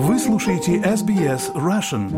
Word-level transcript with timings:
Вы 0.00 0.16
слушаете 0.20 0.76
SBS 0.76 1.52
Russian. 1.54 2.08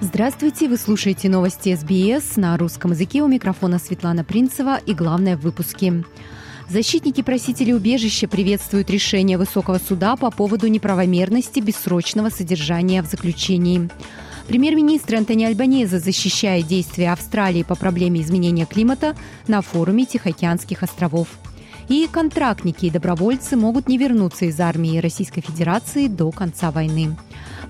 Здравствуйте, 0.00 0.68
вы 0.68 0.76
слушаете 0.76 1.28
новости 1.28 1.72
СБС 1.72 2.36
на 2.36 2.56
русском 2.56 2.90
языке. 2.90 3.22
У 3.22 3.28
микрофона 3.28 3.78
Светлана 3.78 4.24
Принцева 4.24 4.80
и 4.84 4.92
главное 4.92 5.36
в 5.36 5.42
выпуске. 5.42 6.02
Защитники 6.68 7.22
просителей 7.22 7.76
убежища 7.76 8.26
приветствуют 8.26 8.90
решение 8.90 9.38
Высокого 9.38 9.78
суда 9.78 10.16
по 10.16 10.32
поводу 10.32 10.66
неправомерности 10.66 11.60
бессрочного 11.60 12.28
содержания 12.28 13.02
в 13.02 13.06
заключении. 13.06 13.88
Премьер-министр 14.48 15.16
Антони 15.16 15.44
Альбанеза 15.44 15.98
защищает 15.98 16.66
действия 16.66 17.12
Австралии 17.12 17.62
по 17.62 17.74
проблеме 17.74 18.20
изменения 18.20 18.66
климата 18.66 19.16
на 19.46 19.62
форуме 19.62 20.04
Тихоокеанских 20.04 20.82
островов. 20.82 21.28
И 21.88 22.08
контрактники 22.10 22.86
и 22.86 22.90
добровольцы 22.90 23.56
могут 23.56 23.88
не 23.88 23.98
вернуться 23.98 24.46
из 24.46 24.58
армии 24.60 24.98
Российской 24.98 25.40
Федерации 25.40 26.06
до 26.08 26.30
конца 26.30 26.70
войны. 26.70 27.16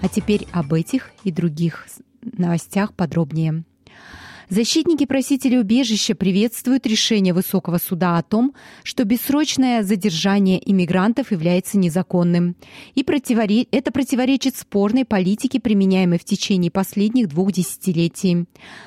А 0.01 0.09
теперь 0.09 0.47
об 0.53 0.73
этих 0.75 1.11
и 1.25 1.31
других 1.31 1.87
новостях 2.23 2.95
подробнее. 2.95 3.65
Защитники 4.53 5.07
просителей 5.07 5.59
убежища 5.59 6.15
приветствуют 6.15 6.87
решение 6.87 7.33
Высокого 7.33 7.79
суда 7.79 8.19
о 8.19 8.23
том, 8.23 8.53
что 8.83 9.05
бессрочное 9.05 9.83
задержание 9.83 10.61
иммигрантов 10.71 11.33
является 11.33 11.79
незаконным. 11.79 12.55
И 12.95 13.03
противоре... 13.03 13.67
это 13.71 13.93
противоречит 13.93 14.55
спорной 14.55 15.07
политике, 15.07 15.59
применяемой 15.59 16.19
в 16.19 16.27
течение 16.27 16.71
последних 16.71 17.29
двух 17.29 17.51
десятилетий. 17.51 18.45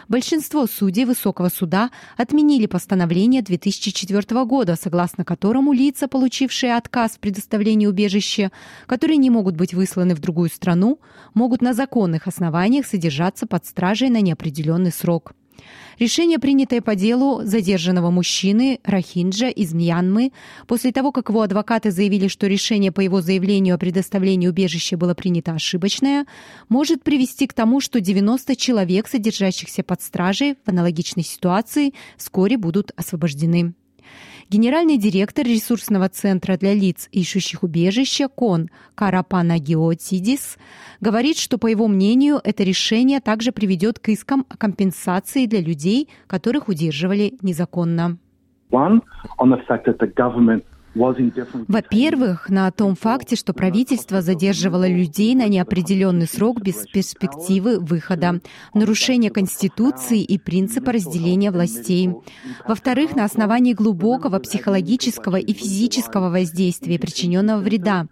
Большинство 0.07 0.67
судей 0.67 1.05
Высокого 1.05 1.49
суда 1.49 1.89
отменили 2.15 2.67
постановление 2.67 3.41
2004 3.41 4.45
года, 4.45 4.77
согласно 4.79 5.25
которому 5.25 5.73
лица, 5.73 6.07
получившие 6.07 6.75
отказ 6.75 7.13
в 7.13 7.19
предоставлении 7.19 7.87
убежища, 7.87 8.51
которые 8.85 9.17
не 9.17 9.31
могут 9.31 9.55
быть 9.55 9.73
высланы 9.73 10.13
в 10.13 10.19
другую 10.19 10.51
страну, 10.51 10.99
могут 11.33 11.63
на 11.63 11.73
законных 11.73 12.27
основаниях 12.27 12.85
содержаться 12.85 13.47
под 13.47 13.65
стражей 13.65 14.11
на 14.11 14.21
неопределенный 14.21 14.91
срок. 14.91 15.33
Решение, 15.99 16.39
принятое 16.39 16.81
по 16.81 16.95
делу 16.95 17.41
задержанного 17.43 18.11
мужчины 18.11 18.79
Рахинджа 18.83 19.47
из 19.47 19.73
Мьянмы, 19.73 20.31
после 20.67 20.91
того, 20.91 21.11
как 21.11 21.29
его 21.29 21.41
адвокаты 21.41 21.91
заявили, 21.91 22.27
что 22.27 22.47
решение 22.47 22.91
по 22.91 22.99
его 22.99 23.21
заявлению 23.21 23.75
о 23.75 23.77
предоставлении 23.77 24.47
убежища 24.47 24.97
было 24.97 25.13
принято 25.13 25.53
ошибочное, 25.53 26.25
может 26.67 27.03
привести 27.03 27.47
к 27.47 27.53
тому, 27.53 27.79
что 27.79 28.01
90 28.01 28.55
человек, 28.55 29.07
содержащихся 29.07 29.83
под 29.83 30.01
стражей 30.01 30.55
в 30.65 30.69
аналогичной 30.69 31.23
ситуации, 31.23 31.93
вскоре 32.17 32.57
будут 32.57 32.91
освобождены. 32.97 33.73
Генеральный 34.51 34.97
директор 34.97 35.43
ресурсного 35.43 36.07
центра 36.07 36.55
для 36.55 36.75
лиц, 36.75 37.09
ищущих 37.11 37.63
убежище 37.63 38.27
КОН 38.27 38.69
Карапана 38.93 39.57
Геотидис 39.57 40.59
говорит, 41.01 41.39
что, 41.39 41.57
по 41.57 41.65
его 41.65 41.87
мнению, 41.87 42.39
это 42.43 42.63
решение 42.63 43.21
также 43.21 43.51
приведет 43.51 43.97
к 43.97 44.09
искам 44.09 44.45
о 44.47 44.55
компенсации 44.55 45.47
для 45.47 45.61
которых 46.27 46.67
удерживали 46.67 47.33
незаконно. 47.41 48.19
One, 48.69 49.01
on 49.39 49.49
the 49.49 49.65
fact 49.67 49.85
that 49.87 49.97
the 49.97 50.13
government 50.13 50.63
во-первых, 50.95 52.49
на 52.49 52.71
том 52.71 52.95
факте, 52.95 53.35
что 53.35 53.53
правительство 53.53 54.21
задерживало 54.21 54.87
людей 54.87 55.35
на 55.35 55.47
неопределенный 55.47 56.27
срок 56.27 56.61
без 56.61 56.85
перспективы 56.85 57.79
выхода, 57.79 58.39
нарушение 58.73 59.29
Конституции 59.29 60.21
и 60.21 60.37
принципа 60.37 60.93
разделения 60.93 61.51
властей. 61.51 62.11
Во-вторых, 62.65 63.15
на 63.15 63.25
основании 63.25 63.73
глубокого 63.73 64.39
психологического 64.39 65.35
и 65.35 65.53
физического 65.53 66.29
воздействия, 66.29 66.97
причиненного 66.97 67.59
вреда. 67.59 68.07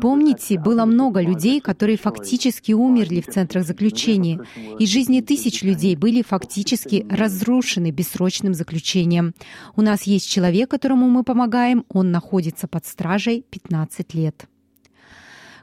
Помните, 0.00 0.58
было 0.58 0.84
много 0.84 1.20
людей, 1.20 1.60
которые 1.60 1.98
фактически 1.98 2.72
умерли 2.72 3.20
в 3.20 3.26
центрах 3.26 3.66
заключения, 3.66 4.40
и 4.78 4.86
жизни 4.86 5.20
тысяч 5.20 5.62
людей 5.62 5.96
были 5.96 6.22
фактически 6.22 7.06
разрушены 7.10 7.90
бессрочным 7.90 8.54
заключением. 8.54 9.34
У 9.74 9.82
нас 9.82 10.04
есть 10.04 10.30
человек, 10.30 10.70
которому 10.70 11.08
мы 11.08 11.24
помогаем, 11.24 11.84
он 11.88 12.12
находится 12.12 12.19
под 12.68 12.86
стражей 12.86 13.44
15 13.50 14.14
лет. 14.14 14.49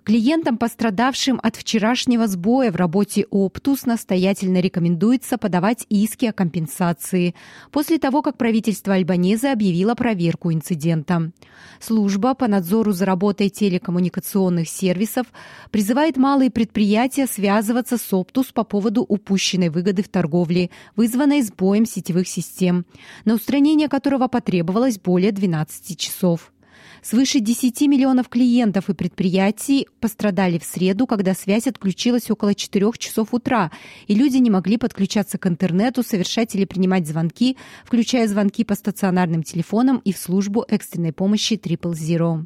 Клиентам, 0.07 0.57
пострадавшим 0.57 1.37
от 1.43 1.57
вчерашнего 1.57 2.27
сбоя 2.27 2.71
в 2.71 2.77
работе 2.77 3.25
Оптус, 3.29 3.85
настоятельно 3.85 4.61
рекомендуется 4.61 5.37
подавать 5.37 5.85
иски 5.89 6.27
о 6.27 6.31
компенсации 6.31 7.35
после 7.73 7.97
того, 7.97 8.21
как 8.21 8.37
правительство 8.37 8.93
Альбанеза 8.93 9.51
объявило 9.51 9.95
проверку 9.95 10.53
инцидента. 10.53 11.33
Служба 11.81 12.35
по 12.35 12.47
надзору 12.47 12.93
за 12.93 13.03
работой 13.03 13.49
телекоммуникационных 13.49 14.69
сервисов 14.69 15.27
призывает 15.71 16.15
малые 16.15 16.51
предприятия 16.51 17.27
связываться 17.27 17.97
с 17.97 18.13
Оптус 18.13 18.53
по 18.53 18.63
поводу 18.63 19.01
упущенной 19.01 19.67
выгоды 19.67 20.03
в 20.03 20.07
торговле, 20.07 20.69
вызванной 20.95 21.41
сбоем 21.41 21.85
сетевых 21.85 22.29
систем, 22.29 22.85
на 23.25 23.33
устранение 23.33 23.89
которого 23.89 24.29
потребовалось 24.29 24.99
более 24.99 25.33
12 25.33 25.99
часов. 25.99 26.53
Свыше 27.01 27.39
10 27.39 27.81
миллионов 27.81 28.27
клиентов 28.27 28.89
и 28.89 28.93
предприятий 28.93 29.87
пострадали 29.99 30.57
в 30.57 30.63
среду, 30.63 31.07
когда 31.07 31.33
связь 31.33 31.67
отключилась 31.67 32.29
около 32.29 32.53
4 32.53 32.91
часов 32.97 33.33
утра, 33.33 33.71
и 34.07 34.15
люди 34.15 34.37
не 34.37 34.49
могли 34.49 34.77
подключаться 34.77 35.37
к 35.37 35.47
интернету, 35.47 36.03
совершать 36.03 36.55
или 36.55 36.65
принимать 36.65 37.07
звонки, 37.07 37.57
включая 37.85 38.27
звонки 38.27 38.63
по 38.63 38.75
стационарным 38.75 39.43
телефонам 39.43 40.01
и 40.03 40.11
в 40.11 40.17
службу 40.17 40.65
экстренной 40.67 41.13
помощи 41.13 41.53
Triple 41.53 41.93
Zero. 41.93 42.45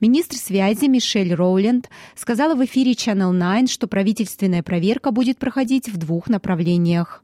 Министр 0.00 0.36
связи 0.36 0.86
Мишель 0.86 1.34
Роуленд 1.34 1.88
сказала 2.14 2.54
в 2.54 2.64
эфире 2.64 2.92
Channel 2.92 3.32
9, 3.32 3.70
что 3.70 3.86
правительственная 3.86 4.62
проверка 4.62 5.10
будет 5.10 5.38
проходить 5.38 5.88
в 5.88 5.96
двух 5.96 6.28
направлениях. 6.28 7.22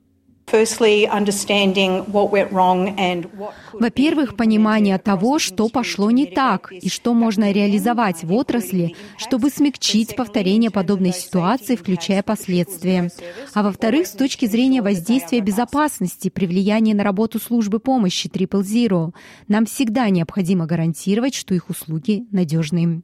Во-первых, 3.73 4.37
понимание 4.37 4.99
того, 4.99 5.39
что 5.39 5.69
пошло 5.69 6.11
не 6.11 6.27
так 6.27 6.73
и 6.73 6.89
что 6.89 7.15
можно 7.15 7.51
реализовать 7.53 8.23
в 8.23 8.33
отрасли, 8.33 8.95
чтобы 9.17 9.51
смягчить 9.51 10.15
повторение 10.15 10.71
подобной 10.71 11.13
ситуации, 11.13 11.77
включая 11.77 12.23
последствия. 12.23 13.11
А 13.55 13.63
во-вторых, 13.63 14.07
с 14.07 14.13
точки 14.13 14.47
зрения 14.47 14.83
воздействия 14.83 15.41
безопасности 15.41 16.29
при 16.29 16.47
влиянии 16.47 16.93
на 16.93 17.03
работу 17.03 17.39
службы 17.41 17.79
помощи 17.79 18.29
Triple 18.29 18.63
Zero, 18.63 19.13
нам 19.49 19.67
всегда 19.67 20.11
необходимо 20.11 20.67
гарантировать, 20.67 21.35
что 21.35 21.55
их 21.55 21.71
услуги 21.71 22.27
надежны. 22.31 23.03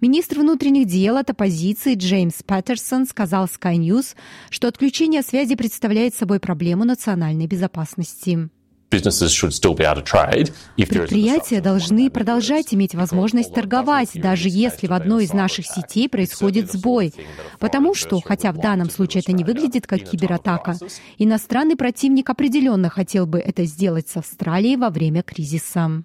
Министр 0.00 0.40
внутренних 0.40 0.86
дел 0.86 1.16
от 1.16 1.30
оппозиции 1.30 1.94
Джеймс 1.94 2.42
Паттерсон 2.44 3.06
сказал 3.06 3.46
Sky 3.46 3.76
News, 3.76 4.14
что 4.50 4.68
отключение 4.68 5.22
связи 5.22 5.54
представляет 5.54 6.14
собой 6.14 6.40
проблему 6.40 6.84
национальной 6.84 7.46
безопасности. 7.46 8.50
Предприятия 10.76 11.60
должны 11.60 12.10
продолжать 12.10 12.72
иметь 12.74 12.94
возможность 12.94 13.52
торговать, 13.52 14.10
даже 14.14 14.48
если 14.48 14.86
в 14.86 14.92
одной 14.92 15.24
из 15.24 15.32
наших 15.32 15.66
сетей 15.66 16.08
происходит 16.08 16.70
сбой. 16.70 17.12
Потому 17.58 17.94
что, 17.94 18.20
хотя 18.20 18.52
в 18.52 18.58
данном 18.58 18.90
случае 18.90 19.22
это 19.22 19.32
не 19.32 19.42
выглядит 19.42 19.88
как 19.88 20.04
кибератака, 20.04 20.76
иностранный 21.18 21.74
противник 21.76 22.30
определенно 22.30 22.88
хотел 22.88 23.26
бы 23.26 23.40
это 23.40 23.64
сделать 23.64 24.08
с 24.08 24.16
Австралией 24.16 24.76
во 24.76 24.90
время 24.90 25.24
кризиса. 25.24 26.04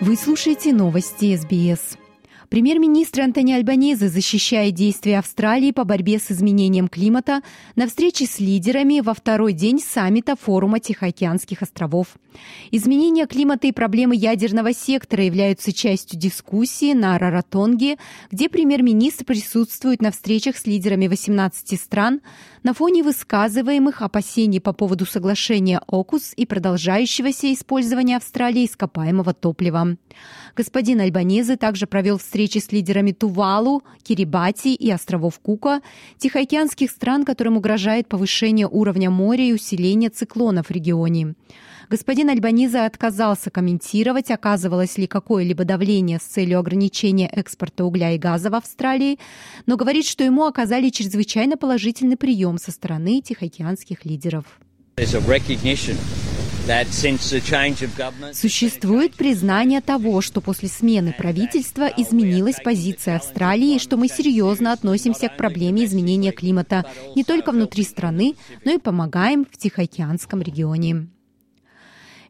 Вы 0.00 0.14
слушаете 0.14 0.72
новости 0.72 1.36
СБС. 1.36 1.98
Премьер-министр 2.48 3.22
Антони 3.22 3.52
Альбанезе 3.52 4.08
защищает 4.08 4.74
действия 4.74 5.18
Австралии 5.18 5.72
по 5.72 5.82
борьбе 5.82 6.20
с 6.20 6.30
изменением 6.30 6.86
климата 6.86 7.42
на 7.74 7.88
встрече 7.88 8.24
с 8.26 8.38
лидерами 8.38 9.00
во 9.00 9.12
второй 9.12 9.52
день 9.52 9.80
саммита 9.80 10.36
форума 10.36 10.78
Тихоокеанских 10.78 11.62
островов. 11.62 12.16
Изменение 12.70 13.26
климата 13.26 13.66
и 13.66 13.72
проблемы 13.72 14.14
ядерного 14.14 14.72
сектора 14.72 15.24
являются 15.24 15.72
частью 15.72 16.18
дискуссии 16.18 16.92
на 16.92 17.18
Раратонге, 17.18 17.96
где 18.30 18.48
премьер-министр 18.48 19.24
присутствует 19.24 20.00
на 20.00 20.12
встречах 20.12 20.56
с 20.56 20.64
лидерами 20.64 21.08
18 21.08 21.78
стран 21.78 22.20
на 22.62 22.74
фоне 22.74 23.02
высказываемых 23.02 24.02
опасений 24.02 24.60
по 24.60 24.72
поводу 24.72 25.06
соглашения 25.06 25.80
ОКУС 25.86 26.32
и 26.36 26.46
продолжающегося 26.46 27.52
использования 27.52 28.16
Австралии 28.16 28.66
ископаемого 28.66 29.34
топлива. 29.34 29.96
Господин 30.56 31.00
Альбанезе 31.00 31.56
также 31.56 31.86
провел 31.86 32.18
встречи 32.18 32.58
с 32.58 32.72
лидерами 32.72 33.12
Тувалу, 33.12 33.82
Кирибати 34.02 34.74
и 34.74 34.90
островов 34.90 35.38
Кука, 35.38 35.80
тихоокеанских 36.18 36.90
стран, 36.90 37.24
которым 37.24 37.56
угрожает 37.56 38.08
повышение 38.08 38.66
уровня 38.66 39.10
моря 39.10 39.44
и 39.44 39.52
усиление 39.52 40.10
циклонов 40.10 40.66
в 40.66 40.70
регионе. 40.70 41.34
Господин 41.90 42.28
Альбаниза 42.28 42.84
отказался 42.84 43.50
комментировать, 43.50 44.30
оказывалось 44.30 44.98
ли 44.98 45.06
какое-либо 45.06 45.64
давление 45.64 46.18
с 46.18 46.24
целью 46.24 46.58
ограничения 46.58 47.28
экспорта 47.28 47.84
угля 47.84 48.12
и 48.12 48.18
газа 48.18 48.50
в 48.50 48.54
Австралии, 48.54 49.18
но 49.64 49.78
говорит, 49.78 50.04
что 50.04 50.22
ему 50.22 50.44
оказали 50.44 50.90
чрезвычайно 50.90 51.56
положительный 51.56 52.18
прием 52.18 52.58
со 52.58 52.72
стороны 52.72 53.22
тихоокеанских 53.22 54.04
лидеров. 54.04 54.44
Существует 58.34 59.14
признание 59.14 59.80
того, 59.80 60.20
что 60.20 60.42
после 60.42 60.68
смены 60.68 61.14
правительства 61.16 61.88
изменилась 61.96 62.56
позиция 62.62 63.16
Австралии 63.16 63.76
и 63.76 63.78
что 63.78 63.96
мы 63.96 64.08
серьезно 64.08 64.72
относимся 64.72 65.30
к 65.30 65.38
проблеме 65.38 65.86
изменения 65.86 66.32
климата 66.32 66.84
не 67.16 67.24
только 67.24 67.52
внутри 67.52 67.84
страны, 67.84 68.34
но 68.66 68.72
и 68.72 68.78
помогаем 68.78 69.46
в 69.50 69.56
Тихоокеанском 69.56 70.42
регионе. 70.42 71.08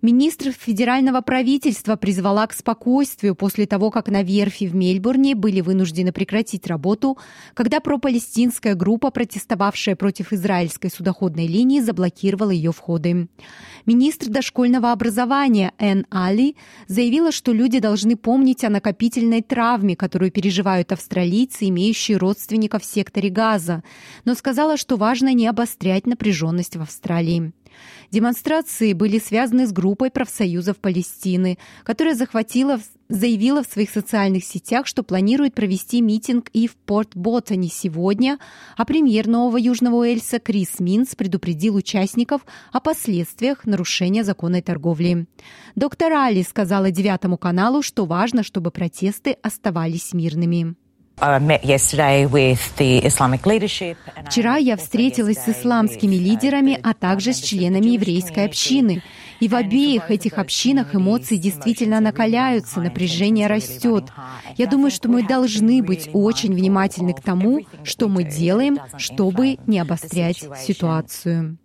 Министр 0.01 0.53
федерального 0.53 1.23
правительства 1.23 1.97
призвала 1.97 2.47
к 2.47 2.53
спокойствию 2.53 3.35
после 3.35 3.67
того, 3.67 3.91
как 3.91 4.09
на 4.09 4.23
верфи 4.23 4.69
в 4.69 4.75
Мельбурне 4.75 5.35
были 5.35 5.61
вынуждены 5.61 6.13
прекратить 6.13 6.69
работу, 6.69 7.19
когда 7.55 7.81
пропалестинская 7.81 8.77
группа, 8.77 9.11
протестовавшая 9.11 9.97
против 9.97 10.33
израильской 10.33 10.91
судоходной 10.91 11.49
линии, 11.49 11.81
заблокировала 11.81 12.51
ее 12.51 12.71
входы. 12.71 13.29
Министр 13.87 14.29
дошкольного 14.29 14.93
образования 14.93 15.73
Эн 15.79 16.07
Али 16.11 16.55
заявила, 16.87 17.33
что 17.33 17.53
люди 17.53 17.81
должны 17.81 18.17
помнить 18.17 18.63
о 18.63 18.71
накопительной 18.71 19.43
травме, 19.43 19.97
которую 19.97 20.31
переживают 20.31 20.93
австралийцы, 20.93 21.69
имеющие 21.69 22.19
родственников 22.19 22.83
в 22.83 22.87
секторе 22.87 23.31
Газа, 23.31 23.83
но 24.25 24.35
сказала, 24.35 24.77
что 24.77 24.97
важно 24.97 25.35
не 25.35 25.49
обострять 25.49 26.07
напряженность 26.07 26.77
в 26.77 26.83
Австралии. 26.83 27.53
Демонстрации 28.11 28.93
были 28.93 29.19
связаны 29.19 29.67
с 29.67 29.73
группой 29.73 29.88
профсоюзов 29.95 30.77
Палестины, 30.79 31.59
которая 31.85 32.15
захватила, 32.15 32.81
заявила 33.09 33.63
в 33.63 33.67
своих 33.67 33.91
социальных 33.91 34.45
сетях, 34.45 34.87
что 34.87 35.03
планирует 35.03 35.55
провести 35.55 36.01
митинг 36.01 36.49
и 36.53 36.67
в 36.67 36.77
Порт-Боттоне 36.77 37.69
сегодня, 37.69 38.39
а 38.77 38.85
премьер 38.85 39.27
Нового 39.27 39.57
Южного 39.57 39.97
Уэльса 39.97 40.39
Крис 40.39 40.81
Минс 40.81 41.15
предупредил 41.15 41.77
участников 41.77 42.43
о 42.73 42.81
последствиях 42.81 43.65
нарушения 43.65 44.25
законной 44.25 44.63
торговли. 44.63 45.27
Доктор 45.75 46.13
Али 46.13 46.43
сказала 46.43 46.91
девятому 46.91 47.39
каналу, 47.39 47.83
что 47.83 48.05
важно, 48.05 48.43
чтобы 48.43 48.71
протесты 48.71 49.37
оставались 49.43 50.13
мирными. 50.13 50.77
Вчера 54.27 54.57
я 54.57 54.77
встретилась 54.77 55.39
с 55.39 55.49
исламскими 55.49 56.15
лидерами, 56.15 56.79
а 56.83 56.95
также 56.95 57.33
с 57.33 57.41
членами 57.41 57.91
еврейской 57.91 58.45
общины. 58.45 59.03
И 59.41 59.49
в 59.49 59.55
обеих 59.55 60.11
этих 60.11 60.39
общинах 60.39 60.95
эмоции 60.95 61.37
действительно 61.37 62.01
накаляются, 62.01 62.81
напряжение 62.81 63.47
растет. 63.47 64.05
Я 64.57 64.67
думаю, 64.67 64.91
что 64.91 65.09
мы 65.09 65.27
должны 65.27 65.83
быть 65.83 66.11
очень 66.13 66.55
внимательны 66.55 67.15
к 67.15 67.21
тому, 67.21 67.61
что 67.85 68.09
мы 68.09 68.25
делаем, 68.25 68.79
чтобы 68.97 69.59
не 69.67 69.79
обострять 69.79 70.45
ситуацию. 70.59 71.59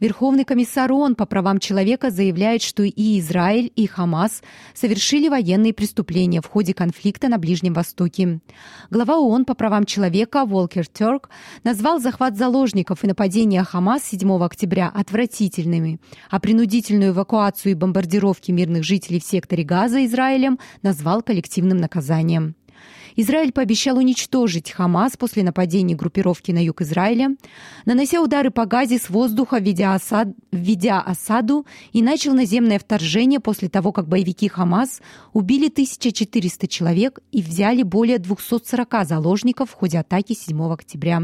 Верховный 0.00 0.44
комиссар 0.44 0.92
ООН 0.92 1.16
по 1.16 1.26
правам 1.26 1.58
человека 1.58 2.10
заявляет, 2.10 2.62
что 2.62 2.84
и 2.84 3.18
Израиль, 3.18 3.72
и 3.74 3.88
Хамас 3.88 4.42
совершили 4.72 5.28
военные 5.28 5.74
преступления 5.74 6.40
в 6.40 6.46
ходе 6.46 6.72
конфликта 6.72 7.28
на 7.28 7.38
Ближнем 7.38 7.72
Востоке. 7.72 8.38
Глава 8.90 9.18
ООН 9.18 9.44
по 9.44 9.54
правам 9.54 9.86
человека 9.86 10.44
Волкер 10.44 10.86
Тёрк 10.86 11.30
назвал 11.64 11.98
захват 11.98 12.36
заложников 12.36 13.02
и 13.02 13.08
нападения 13.08 13.64
Хамас 13.64 14.04
7 14.04 14.40
октября 14.40 14.88
отвратительными, 14.88 15.98
а 16.30 16.38
принудительную 16.38 17.10
эвакуацию 17.10 17.72
и 17.72 17.74
бомбардировки 17.74 18.52
мирных 18.52 18.84
жителей 18.84 19.18
в 19.18 19.24
секторе 19.24 19.64
Газа 19.64 20.04
Израилем 20.04 20.60
назвал 20.82 21.22
коллективным 21.22 21.78
наказанием. 21.78 22.54
Израиль 23.20 23.50
пообещал 23.50 23.98
уничтожить 23.98 24.70
Хамас 24.70 25.16
после 25.16 25.42
нападений 25.42 25.96
группировки 25.96 26.52
на 26.52 26.62
юг 26.64 26.82
Израиля, 26.82 27.34
нанося 27.84 28.22
удары 28.22 28.52
по 28.52 28.64
Газе 28.64 28.96
с 28.96 29.10
воздуха, 29.10 29.58
введя, 29.58 29.96
осад, 29.96 30.28
введя 30.52 31.00
осаду 31.00 31.66
и 31.92 32.00
начал 32.00 32.32
наземное 32.32 32.78
вторжение 32.78 33.40
после 33.40 33.68
того, 33.68 33.90
как 33.90 34.06
боевики 34.06 34.46
Хамас 34.46 35.00
убили 35.32 35.66
1400 35.66 36.68
человек 36.68 37.18
и 37.32 37.42
взяли 37.42 37.82
более 37.82 38.20
240 38.20 39.04
заложников 39.04 39.70
в 39.70 39.74
ходе 39.74 39.98
атаки 39.98 40.34
7 40.34 40.72
октября. 40.72 41.22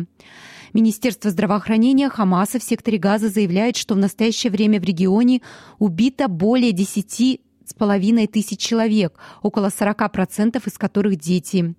Министерство 0.73 1.31
здравоохранения 1.31 2.09
Хамаса 2.09 2.59
в 2.59 2.65
секторе 2.65 2.99
Газа 2.99 3.29
заявляет, 3.29 3.77
что 3.77 3.95
в 3.95 3.99
настоящее 3.99 4.51
время 4.51 4.81
в 4.81 4.85
регионе 4.85 5.43
убито 5.79 6.27
более 6.27 6.73
10 6.73 7.41
с 7.65 7.75
половиной 7.75 8.27
тысяч 8.27 8.59
человек, 8.59 9.19
около 9.43 9.67
40% 9.69 10.63
из 10.67 10.79
которых 10.79 11.17
дети. 11.17 11.75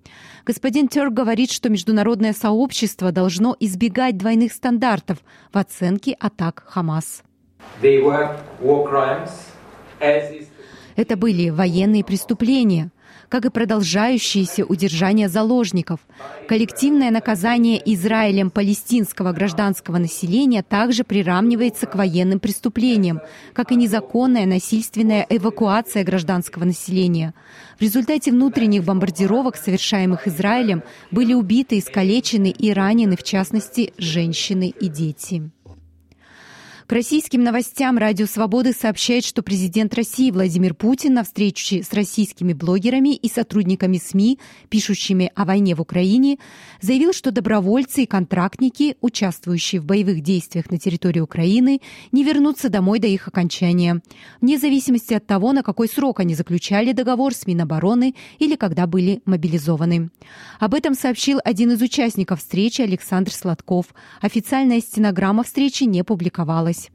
Господин 0.46 0.88
Тер 0.88 1.10
говорит, 1.10 1.52
что 1.52 1.70
международное 1.70 2.34
сообщество 2.34 3.12
должно 3.12 3.56
избегать 3.60 4.18
двойных 4.18 4.54
стандартов 4.54 5.20
в 5.52 5.58
оценке 5.58 6.14
атак 6.20 6.64
Хамас. 6.68 7.24
Это 10.96 11.18
были 11.18 11.50
военные 11.50 12.04
преступления, 12.04 12.92
как 13.30 13.45
и 13.45 13.50
продолжающееся 13.50 14.66
удержание 14.66 15.30
заложников. 15.30 16.00
Коллективное 16.48 17.12
наказание 17.12 17.81
Израилем 17.94 18.50
палестинского 18.50 19.31
гражданского 19.31 19.98
населения 19.98 20.63
также 20.63 21.04
приравнивается 21.04 21.86
к 21.86 21.95
военным 21.95 22.39
преступлениям, 22.39 23.22
как 23.54 23.72
и 23.72 23.75
незаконная 23.75 24.45
насильственная 24.45 25.25
эвакуация 25.30 26.04
гражданского 26.04 26.66
населения. 26.66 27.33
В 27.77 27.81
результате 27.81 28.31
внутренних 28.31 28.83
бомбардировок, 28.83 29.57
совершаемых 29.57 30.28
Израилем, 30.28 30.83
были 31.12 31.33
убиты, 31.33 31.80
искалечены 31.80 32.51
и 32.51 32.71
ранены, 32.71 33.18
в 33.18 33.24
частности, 33.24 33.94
женщины 33.98 34.74
и 34.80 34.88
дети. 34.88 35.50
К 36.88 36.92
российским 36.92 37.44
новостям 37.44 37.98
Радио 37.98 38.28
Свободы 38.28 38.72
сообщает, 38.72 39.26
что 39.26 39.42
президент 39.42 39.96
России 39.96 40.30
Владимир 40.30 40.76
Путин 40.76 41.16
на 41.16 41.24
встрече 41.24 41.82
с 41.82 41.92
российскими 41.94 42.54
блогерами 42.54 43.16
и 43.16 43.28
сотрудниками 43.28 43.98
СМИ, 43.98 44.38
пишущими 44.70 45.32
о 45.34 45.46
войне 45.46 45.74
в 45.74 45.82
Украине, 45.82 46.38
заявил, 46.82 47.12
что 47.12 47.32
добровольцы 47.32 48.04
и 48.04 48.06
контрактники, 48.06 48.98
участвующие 49.02 49.82
в 49.82 49.86
боевых 49.86 50.22
действиях 50.22 50.70
на 50.70 50.78
территории 50.78 51.22
Украины, 51.22 51.82
не 52.12 52.24
вернутся 52.24 52.70
домой 52.70 53.00
до 53.00 53.08
их 53.08 53.28
окончания, 53.28 54.04
вне 54.40 54.60
зависимости 54.60 55.16
от 55.16 55.26
того, 55.26 55.54
на 55.54 55.64
какой 55.64 55.88
срок 55.88 56.20
они 56.20 56.36
заключали 56.36 56.92
договор 56.92 57.34
с 57.34 57.48
Минобороны 57.48 58.14
или 58.38 58.56
когда 58.56 58.86
были 58.86 59.24
мобилизованы. 59.26 60.12
Об 60.59 60.76
этом 60.76 60.94
сообщил 60.94 61.40
один 61.44 61.71
из 61.71 61.81
участников 61.81 62.42
встречи 62.42 62.83
Александр 62.83 63.31
Сладков. 63.31 63.88
Официальная 64.21 64.81
стенограмма 64.81 65.42
встречи 65.44 65.86
не 65.86 66.04
публиковалась 66.04 66.75
случилось. 66.76 66.92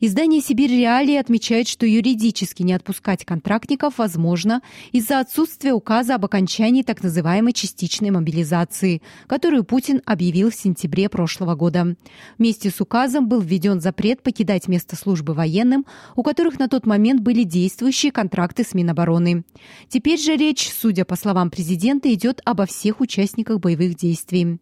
Издание 0.00 0.40
«Сибирь 0.40 0.70
Реалии» 0.70 1.16
отмечает, 1.16 1.68
что 1.68 1.84
юридически 1.84 2.62
не 2.62 2.72
отпускать 2.72 3.24
контрактников 3.24 3.98
возможно 3.98 4.62
из-за 4.92 5.18
отсутствия 5.20 5.72
указа 5.72 6.14
об 6.14 6.24
окончании 6.24 6.82
так 6.82 7.02
называемой 7.02 7.52
частичной 7.52 8.10
мобилизации, 8.10 9.02
которую 9.26 9.64
Путин 9.64 10.00
объявил 10.04 10.50
в 10.50 10.54
сентябре 10.54 11.08
прошлого 11.08 11.54
года. 11.56 11.96
Вместе 12.38 12.70
с 12.70 12.80
указом 12.80 13.28
был 13.28 13.40
введен 13.40 13.80
запрет 13.80 14.22
покидать 14.22 14.68
место 14.68 14.94
службы 14.94 15.34
военным, 15.34 15.84
у 16.14 16.22
которых 16.22 16.58
на 16.58 16.68
тот 16.68 16.86
момент 16.86 17.20
были 17.20 17.42
действующие 17.42 18.12
контракты 18.12 18.64
с 18.64 18.74
Минобороны. 18.74 19.44
Теперь 19.88 20.18
же 20.18 20.36
речь, 20.36 20.70
судя 20.70 21.04
по 21.04 21.16
словам 21.16 21.50
президента, 21.50 22.12
идет 22.12 22.40
обо 22.44 22.66
всех 22.66 23.00
участниках 23.00 23.58
боевых 23.58 23.96
действий. 23.96 24.58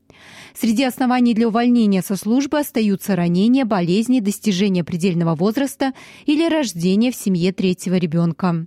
Среди 0.55 0.85
оснований 0.85 1.35
для 1.35 1.49
увольнения 1.49 2.01
со 2.01 2.17
службы 2.17 2.59
остаются 2.59 3.15
ранения, 3.17 3.67
болезни, 3.67 4.21
достижения 4.21 4.56
предельного 4.85 5.35
возраста 5.35 5.93
или 6.25 6.49
рождение 6.49 7.13
в 7.13 7.17
семье 7.17 7.53
третьего 7.53 7.97
ребенка. 7.97 8.67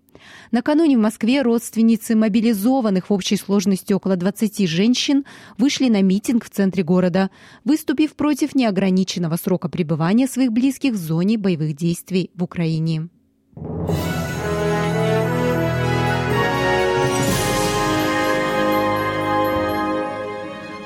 Накануне 0.51 0.97
в 0.97 1.01
Москве 1.01 1.41
родственницы 1.41 2.15
мобилизованных 2.15 3.09
в 3.09 3.13
общей 3.13 3.37
сложности 3.37 3.93
около 3.93 4.15
20 4.15 4.67
женщин 4.67 5.25
вышли 5.57 5.89
на 5.89 6.01
митинг 6.01 6.45
в 6.45 6.49
центре 6.49 6.83
города, 6.83 7.29
выступив 7.63 8.15
против 8.15 8.55
неограниченного 8.55 9.37
срока 9.37 9.69
пребывания 9.69 10.27
своих 10.27 10.51
близких 10.51 10.93
в 10.93 10.97
зоне 10.97 11.37
боевых 11.37 11.75
действий 11.75 12.31
в 12.35 12.43
Украине. 12.43 13.09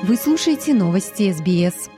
Вы 0.03 0.17
слушаете 0.17 0.73
новости 0.73 1.31
СБС. 1.31 1.89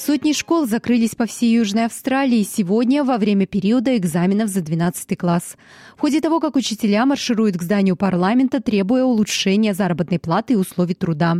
Сотни 0.00 0.32
школ 0.32 0.66
закрылись 0.66 1.14
по 1.14 1.26
всей 1.26 1.52
Южной 1.52 1.84
Австралии 1.84 2.42
сегодня 2.42 3.04
во 3.04 3.18
время 3.18 3.46
периода 3.46 3.94
экзаменов 3.98 4.48
за 4.48 4.62
12 4.62 5.18
класс. 5.18 5.58
В 5.94 6.00
ходе 6.00 6.22
того, 6.22 6.40
как 6.40 6.56
учителя 6.56 7.04
маршируют 7.04 7.58
к 7.58 7.62
зданию 7.62 7.96
парламента, 7.96 8.62
требуя 8.62 9.04
улучшения 9.04 9.74
заработной 9.74 10.18
платы 10.18 10.54
и 10.54 10.56
условий 10.56 10.94
труда. 10.94 11.36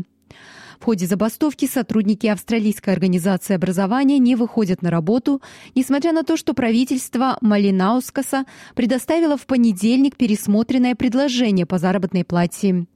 В 0.81 0.85
ходе 0.87 1.07
забастовки 1.07 1.67
сотрудники 1.67 2.27
австралийской 2.27 2.95
организации 2.95 3.53
образования 3.53 4.19
не 4.19 4.35
выходят 4.35 4.81
на 4.81 4.91
работу, 4.91 5.43
несмотря 5.75 6.13
на 6.13 6.23
то, 6.23 6.39
что 6.39 6.55
правительство 6.55 7.37
Малинаускаса 7.43 8.47
предоставило 8.75 9.37
в 9.37 9.45
понедельник 9.45 10.17
пересмотренное 10.17 10.95
предложение 10.95 11.67
по 11.67 11.77
заработной 11.77 12.25
плате. 12.25 12.87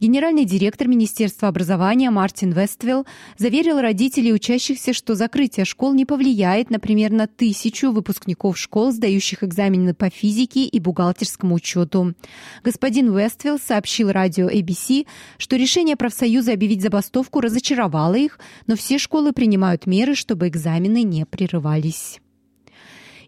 Генеральный 0.00 0.46
директор 0.46 0.88
Министерства 0.88 1.48
образования 1.48 2.08
Мартин 2.10 2.50
Вествилл 2.52 3.04
заверил 3.36 3.78
родителей 3.78 4.32
учащихся, 4.32 4.94
что 4.94 5.14
закрытие 5.14 5.66
школ 5.66 5.92
не 5.92 6.06
повлияет, 6.06 6.70
например, 6.70 7.12
на 7.12 7.26
тысячу 7.26 7.92
выпускников 7.92 8.56
школ, 8.56 8.90
сдающих 8.90 9.44
экзамены 9.44 9.92
по 9.92 10.08
физике 10.08 10.64
и 10.64 10.80
бухгалтерскому 10.80 11.56
учету. 11.56 12.14
Господин 12.62 13.14
Вествилл 13.14 13.58
сообщил 13.58 14.10
радио 14.10 14.48
ABC, 14.48 15.06
что 15.36 15.56
решение 15.56 15.96
профсоюза 15.96 16.54
объявить 16.54 16.80
забастовку 16.80 17.33
разочаровало 17.40 18.14
их, 18.14 18.38
но 18.66 18.76
все 18.76 18.98
школы 18.98 19.32
принимают 19.32 19.86
меры, 19.86 20.14
чтобы 20.14 20.48
экзамены 20.48 21.02
не 21.02 21.24
прерывались. 21.26 22.20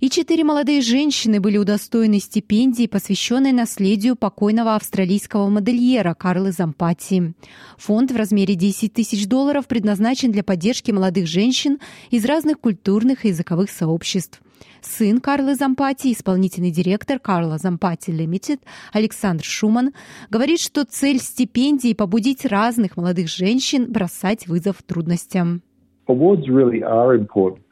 И 0.00 0.10
четыре 0.10 0.44
молодые 0.44 0.82
женщины 0.82 1.40
были 1.40 1.56
удостоены 1.56 2.20
стипендии, 2.20 2.86
посвященной 2.86 3.52
наследию 3.52 4.14
покойного 4.14 4.74
австралийского 4.74 5.48
модельера 5.48 6.12
Карлы 6.12 6.52
Зампати. 6.52 7.34
Фонд 7.78 8.10
в 8.10 8.16
размере 8.16 8.54
10 8.56 8.92
тысяч 8.92 9.26
долларов 9.26 9.66
предназначен 9.66 10.32
для 10.32 10.42
поддержки 10.42 10.90
молодых 10.90 11.26
женщин 11.26 11.78
из 12.10 12.26
разных 12.26 12.60
культурных 12.60 13.24
и 13.24 13.28
языковых 13.28 13.70
сообществ. 13.70 14.42
Сын 14.82 15.18
Карлы 15.18 15.54
Зампати, 15.54 16.12
исполнительный 16.12 16.70
директор 16.70 17.18
Карла 17.18 17.56
Зампати 17.56 18.10
Limited 18.10 18.60
Александр 18.92 19.44
Шуман, 19.44 19.92
говорит, 20.30 20.60
что 20.60 20.84
цель 20.84 21.20
стипендии– 21.20 21.94
побудить 21.94 22.44
разных 22.44 22.96
молодых 22.98 23.28
женщин 23.28 23.90
бросать 23.90 24.46
вызов 24.46 24.82
трудностям. 24.82 25.62
Awards 26.08 26.46
really 26.48 26.82
are 26.82 27.16
important. 27.16 27.65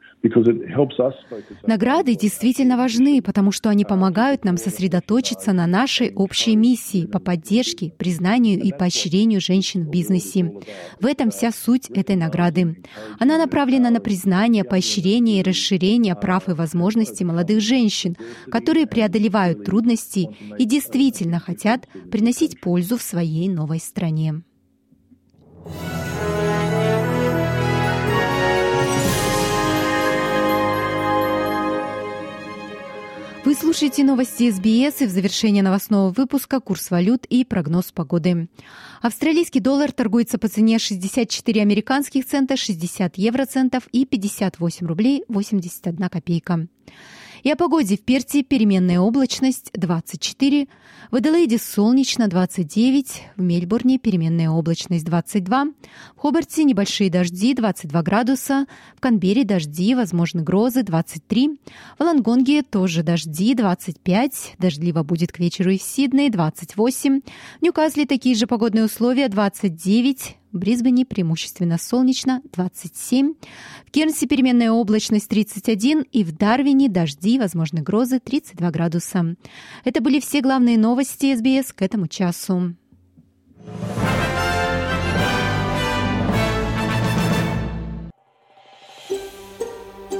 Награды 1.65 2.15
действительно 2.15 2.77
важны, 2.77 3.21
потому 3.21 3.51
что 3.51 3.69
они 3.69 3.85
помогают 3.85 4.45
нам 4.45 4.57
сосредоточиться 4.57 5.53
на 5.53 5.67
нашей 5.67 6.13
общей 6.13 6.55
миссии 6.55 7.05
по 7.05 7.19
поддержке, 7.19 7.91
признанию 7.97 8.61
и 8.61 8.71
поощрению 8.71 9.41
женщин 9.41 9.85
в 9.85 9.89
бизнесе. 9.89 10.53
В 10.99 11.05
этом 11.05 11.31
вся 11.31 11.51
суть 11.51 11.89
этой 11.89 12.15
награды. 12.15 12.83
Она 13.19 13.37
направлена 13.37 13.89
на 13.89 13.99
признание, 13.99 14.63
поощрение 14.63 15.39
и 15.39 15.43
расширение 15.43 16.15
прав 16.15 16.49
и 16.49 16.53
возможностей 16.53 17.25
молодых 17.25 17.61
женщин, 17.61 18.15
которые 18.51 18.87
преодолевают 18.87 19.65
трудности 19.65 20.29
и 20.57 20.65
действительно 20.65 21.39
хотят 21.39 21.87
приносить 22.11 22.59
пользу 22.59 22.97
в 22.97 23.01
своей 23.01 23.49
новой 23.49 23.79
стране. 23.79 24.43
Вы 33.45 33.53
слушаете 33.53 34.03
новости 34.03 34.49
СБС 34.49 35.01
и 35.01 35.05
в 35.05 35.11
завершение 35.11 35.61
новостного 35.61 36.09
выпуска 36.11 36.59
курс 36.59 36.89
валют 36.89 37.27
и 37.27 37.45
прогноз 37.45 37.91
погоды. 37.91 38.49
Австралийский 39.03 39.59
доллар 39.59 39.91
торгуется 39.91 40.39
по 40.39 40.47
цене 40.47 40.79
64 40.79 41.61
американских 41.61 42.25
цента, 42.25 42.57
60 42.57 43.19
евроцентов 43.19 43.83
и 43.91 44.03
58 44.05 44.87
рублей 44.87 45.25
81 45.27 46.09
копейка. 46.09 46.67
И 47.43 47.51
о 47.51 47.55
погоде 47.55 47.97
в 47.97 48.01
Перте 48.01 48.41
переменная 48.41 48.99
облачность 48.99 49.69
24, 49.73 50.67
в 51.11 51.15
Аделаиде 51.15 51.57
солнечно 51.57 52.27
29, 52.27 53.23
в 53.35 53.41
Мельбурне 53.41 53.99
переменная 53.99 54.49
облачность 54.49 55.05
22, 55.05 55.65
в 56.15 56.19
Хобарте 56.19 56.63
небольшие 56.63 57.09
дожди 57.09 57.53
22 57.53 58.01
градуса, 58.01 58.65
в 58.95 59.01
Канберре 59.01 59.43
дожди, 59.43 59.93
возможны 59.95 60.41
грозы 60.41 60.83
23, 60.83 61.59
в 61.97 62.03
Лангонге 62.03 62.63
тоже 62.63 63.03
дожди 63.03 63.53
25, 63.53 64.55
дождливо 64.57 65.03
будет 65.03 65.31
к 65.31 65.39
вечеру 65.39 65.71
и 65.71 65.77
в 65.77 65.83
Сиднее 65.83 66.29
28, 66.29 67.21
в 67.59 67.61
Ньюкасле 67.61 68.05
такие 68.05 68.35
же 68.35 68.47
погодные 68.47 68.85
условия 68.85 69.27
29, 69.29 70.37
в 70.55 70.57
Брисбене 70.57 71.05
преимущественно 71.05 71.77
солнечно 71.77 72.41
27. 72.53 73.33
В 73.85 73.91
Кернсе 73.91 74.25
переменная 74.25 74.71
облачность 74.71 75.27
31 75.27 76.05
и 76.13 76.23
в 76.23 76.31
Дарвине 76.31 76.87
дожди, 76.87 77.37
возможны 77.37 77.81
грозы 77.81 78.21
32 78.21 78.71
градуса. 78.71 79.35
Это 79.83 79.99
были 79.99 80.21
все 80.21 80.39
главные 80.39 80.77
новости 80.95 81.35
СБС 81.35 81.73
к 81.73 81.81
этому 81.81 82.07
часу. 82.07 82.73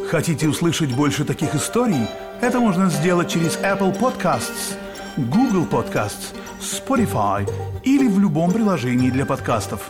Хотите 0.09 0.49
услышать 0.49 0.93
больше 0.93 1.23
таких 1.23 1.55
историй? 1.55 2.07
Это 2.41 2.59
можно 2.59 2.89
сделать 2.89 3.29
через 3.29 3.57
Apple 3.59 3.97
Podcasts, 3.97 4.75
Google 5.15 5.65
Podcasts, 5.65 6.35
Spotify 6.59 7.49
или 7.83 8.09
в 8.09 8.19
любом 8.19 8.51
приложении 8.51 9.09
для 9.09 9.25
подкастов. 9.25 9.89